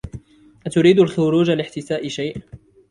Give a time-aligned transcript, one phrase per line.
[0.67, 2.37] أتريد الخروج لاحتساء شيء؟